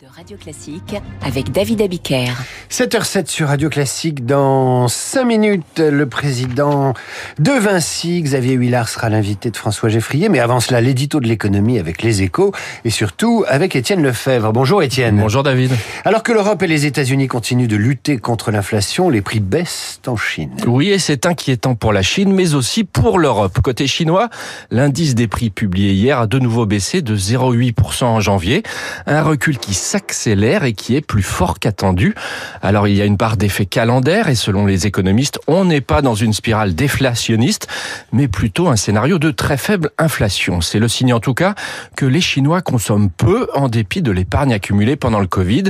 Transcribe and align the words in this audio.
de 0.00 0.06
Radio 0.16 0.36
Classique 0.36 0.94
avec 1.24 1.50
David 1.50 1.82
Abiker. 1.82 2.28
7h07 2.70 3.26
sur 3.26 3.48
Radio 3.48 3.68
Classique. 3.68 4.24
Dans 4.24 4.86
5 4.86 5.24
minutes, 5.24 5.78
le 5.80 6.06
président 6.06 6.94
de 7.40 7.50
Vinci, 7.50 8.22
Xavier 8.22 8.52
Huillard, 8.54 8.88
sera 8.88 9.08
l'invité 9.08 9.50
de 9.50 9.56
François 9.56 9.88
Geffrier. 9.88 10.28
Mais 10.28 10.38
avant 10.38 10.60
cela, 10.60 10.80
l'édito 10.80 11.18
de 11.18 11.26
l'économie 11.26 11.80
avec 11.80 12.02
les 12.02 12.22
échos 12.22 12.52
et 12.84 12.90
surtout 12.90 13.44
avec 13.48 13.74
Étienne 13.74 14.02
Lefebvre. 14.02 14.52
Bonjour 14.52 14.84
Étienne. 14.84 15.18
Bonjour 15.18 15.42
David. 15.42 15.72
Alors 16.04 16.22
que 16.22 16.30
l'Europe 16.30 16.62
et 16.62 16.68
les 16.68 16.86
États-Unis 16.86 17.26
continuent 17.26 17.66
de 17.66 17.76
lutter 17.76 18.18
contre 18.18 18.52
l'inflation, 18.52 19.08
les 19.08 19.22
prix 19.22 19.40
baissent 19.40 20.00
en 20.06 20.16
Chine. 20.16 20.52
Oui, 20.66 20.90
et 20.90 21.00
c'est 21.00 21.26
inquiétant 21.26 21.74
pour 21.74 21.92
la 21.92 22.02
Chine, 22.02 22.32
mais 22.32 22.54
aussi 22.54 22.84
pour 22.84 23.18
l'Europe. 23.18 23.58
Côté 23.62 23.88
chinois, 23.88 24.28
l'indice 24.70 25.16
des 25.16 25.26
prix 25.26 25.50
publié 25.50 25.92
hier 25.92 26.20
a 26.20 26.26
de 26.28 26.38
nouveau 26.38 26.66
baissé 26.66 27.02
de 27.02 27.16
0,8% 27.16 28.04
en 28.04 28.20
janvier. 28.20 28.62
Un 29.06 29.22
recul 29.22 29.58
qui 29.58 29.74
s'accélère 29.88 30.64
et 30.64 30.74
qui 30.74 30.96
est 30.96 31.00
plus 31.00 31.22
fort 31.22 31.58
qu'attendu. 31.58 32.14
Alors 32.60 32.88
il 32.88 32.94
y 32.94 33.00
a 33.00 33.06
une 33.06 33.16
part 33.16 33.38
d'effet 33.38 33.64
calendaire 33.64 34.28
et 34.28 34.34
selon 34.34 34.66
les 34.66 34.86
économistes, 34.86 35.38
on 35.46 35.64
n'est 35.64 35.80
pas 35.80 36.02
dans 36.02 36.14
une 36.14 36.34
spirale 36.34 36.74
déflationniste, 36.74 37.68
mais 38.12 38.28
plutôt 38.28 38.68
un 38.68 38.76
scénario 38.76 39.18
de 39.18 39.30
très 39.30 39.56
faible 39.56 39.90
inflation. 39.96 40.60
C'est 40.60 40.78
le 40.78 40.88
signe 40.88 41.14
en 41.14 41.20
tout 41.20 41.32
cas 41.32 41.54
que 41.96 42.04
les 42.04 42.20
Chinois 42.20 42.60
consomment 42.60 43.08
peu 43.08 43.48
en 43.54 43.68
dépit 43.68 44.02
de 44.02 44.10
l'épargne 44.10 44.52
accumulée 44.52 44.96
pendant 44.96 45.20
le 45.20 45.26
Covid, 45.26 45.64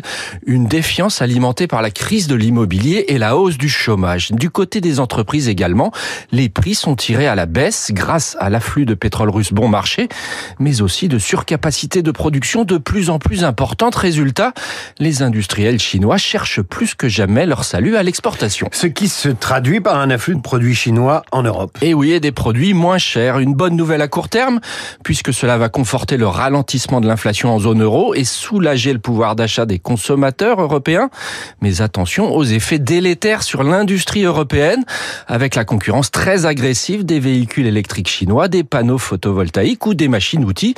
une 0.46 0.66
défiance 0.66 1.22
alimentée 1.22 1.68
par 1.68 1.80
la 1.80 1.92
crise 1.92 2.26
de 2.26 2.34
l'immobilier 2.34 3.04
et 3.08 3.18
la 3.18 3.36
hausse 3.36 3.56
du 3.56 3.68
chômage. 3.68 4.32
Du 4.32 4.50
côté 4.50 4.80
des 4.80 4.98
entreprises 4.98 5.48
également, 5.48 5.92
les 6.32 6.48
prix 6.48 6.74
sont 6.74 6.96
tirés 6.96 7.28
à 7.28 7.36
la 7.36 7.46
baisse 7.46 7.92
grâce 7.92 8.36
à 8.40 8.50
l'afflux 8.50 8.84
de 8.84 8.94
pétrole 8.94 9.30
russe 9.30 9.52
bon 9.52 9.68
marché, 9.68 10.08
mais 10.58 10.80
aussi 10.80 11.06
de 11.06 11.18
surcapacité 11.18 12.02
de 12.02 12.10
production 12.10 12.64
de 12.64 12.78
plus 12.78 13.10
en 13.10 13.20
plus 13.20 13.44
importante 13.44 13.94
Résultat, 14.08 14.54
les 14.98 15.20
industriels 15.20 15.78
chinois 15.78 16.16
cherchent 16.16 16.62
plus 16.62 16.94
que 16.94 17.10
jamais 17.10 17.44
leur 17.44 17.62
salut 17.62 17.94
à 17.98 18.02
l'exportation. 18.02 18.70
Ce 18.72 18.86
qui 18.86 19.06
se 19.06 19.28
traduit 19.28 19.80
par 19.80 19.98
un 19.98 20.08
afflux 20.08 20.34
de 20.34 20.40
produits 20.40 20.74
chinois 20.74 21.24
en 21.30 21.42
Europe. 21.42 21.76
Et 21.82 21.92
oui, 21.92 22.12
et 22.12 22.20
des 22.20 22.32
produits 22.32 22.72
moins 22.72 22.96
chers. 22.96 23.38
Une 23.38 23.52
bonne 23.52 23.76
nouvelle 23.76 24.00
à 24.00 24.08
court 24.08 24.30
terme, 24.30 24.60
puisque 25.04 25.34
cela 25.34 25.58
va 25.58 25.68
conforter 25.68 26.16
le 26.16 26.26
ralentissement 26.26 27.02
de 27.02 27.06
l'inflation 27.06 27.54
en 27.54 27.58
zone 27.58 27.82
euro 27.82 28.14
et 28.14 28.24
soulager 28.24 28.94
le 28.94 28.98
pouvoir 28.98 29.36
d'achat 29.36 29.66
des 29.66 29.78
consommateurs 29.78 30.58
européens. 30.58 31.10
Mais 31.60 31.82
attention 31.82 32.34
aux 32.34 32.44
effets 32.44 32.78
délétères 32.78 33.42
sur 33.42 33.62
l'industrie 33.62 34.24
européenne, 34.24 34.86
avec 35.26 35.54
la 35.54 35.66
concurrence 35.66 36.10
très 36.10 36.46
agressive 36.46 37.04
des 37.04 37.20
véhicules 37.20 37.66
électriques 37.66 38.08
chinois, 38.08 38.48
des 38.48 38.64
panneaux 38.64 38.96
photovoltaïques 38.96 39.84
ou 39.84 39.92
des 39.92 40.08
machines-outils. 40.08 40.74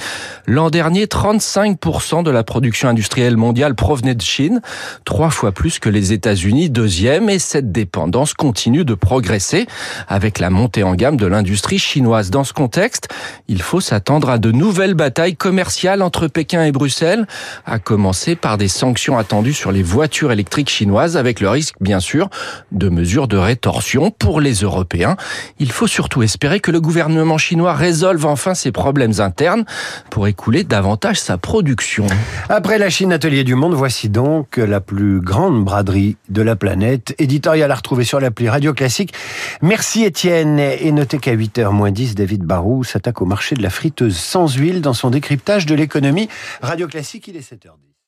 L'an 0.49 0.69
dernier, 0.69 1.07
35% 1.07 2.25
de 2.25 2.31
la 2.33 2.43
production 2.43 2.89
industrielle 2.89 3.20
mondiale 3.29 3.75
provenait 3.75 4.15
de 4.15 4.23
Chine, 4.23 4.61
trois 5.05 5.31
fois 5.31 5.53
plus 5.53 5.79
que 5.79 5.89
les 5.89 6.13
États-Unis, 6.13 6.71
deuxième, 6.71 7.29
et 7.29 7.39
cette 7.39 7.73
dépendance 7.73 8.35
continue 8.35 8.85
de 8.85 8.95
progresser 8.95 9.67
avec 10.09 10.39
la 10.39 10.51
montée 10.51 10.83
en 10.83 10.95
gamme 10.95 11.17
de 11.17 11.27
l'industrie 11.27 11.79
chinoise. 11.79 12.31
Dans 12.31 12.45
ce 12.45 12.53
contexte, 12.53 13.09
il 13.49 13.61
faut 13.61 13.81
s'attendre 13.81 14.31
à 14.31 14.39
de 14.39 14.51
nouvelles 14.53 14.95
batailles 14.95 15.37
commerciales 15.37 16.03
entre 16.03 16.29
Pékin 16.29 16.65
et 16.65 16.73
Bruxelles, 16.73 17.27
à 17.67 17.79
commencer 17.79 18.37
par 18.37 18.57
des 18.57 18.69
sanctions 18.69 19.19
attendues 19.19 19.53
sur 19.53 19.73
les 19.73 19.83
voitures 19.83 20.33
électriques 20.33 20.71
chinoises, 20.71 21.17
avec 21.17 21.41
le 21.41 21.49
risque, 21.49 21.75
bien 21.81 22.01
sûr, 22.01 22.31
de 22.73 22.89
mesures 22.89 23.29
de 23.29 23.37
rétorsion 23.37 24.11
pour 24.11 24.41
les 24.41 24.55
Européens. 24.55 25.17
Il 25.59 25.73
faut 25.73 25.87
surtout 25.87 26.23
espérer 26.23 26.61
que 26.61 26.71
le 26.71 26.81
gouvernement 26.81 27.39
chinois 27.39 27.75
résolve 27.75 28.25
enfin 28.27 28.55
ses 28.55 28.73
problèmes 28.73 29.21
internes 29.21 29.65
pour 30.11 30.27
écouler 30.27 30.65
davantage 30.65 31.21
sa 31.21 31.37
production. 31.39 32.07
Après 32.49 32.79
la 32.79 32.91
Chine, 32.91 33.10
Atelier 33.13 33.45
du 33.45 33.55
Monde, 33.55 33.75
voici 33.75 34.09
donc 34.09 34.57
la 34.57 34.81
plus 34.81 35.21
grande 35.21 35.65
braderie 35.65 36.17
de 36.29 36.43
la 36.43 36.57
planète. 36.57 37.15
Éditorial 37.19 37.71
à 37.71 37.75
retrouver 37.75 38.05
sur 38.05 38.21
l'appli 38.21 38.49
Radio 38.49 38.73
Classique. 38.73 39.15
Merci 39.63 40.05
Étienne. 40.05 40.59
Et 40.59 40.93
notez 40.93 41.19
qu'à 41.19 41.35
8h 41.35 41.93
10, 41.93 42.15
David 42.15 42.45
Barou 42.45 42.85
s'attaque 42.85 43.23
au 43.23 43.27
marché 43.27 43.55
de 43.55 43.63
la 43.63 43.71
friteuse 43.71 44.17
sans 44.17 44.55
huile 44.55 44.81
dans 44.81 44.95
son 44.95 45.11
décryptage 45.11 45.67
de 45.67 45.75
l'économie. 45.75 46.29
Radio 46.63 46.87
Classique, 46.89 47.29
il 47.29 47.37
est 47.37 47.53
7h10. 47.53 48.00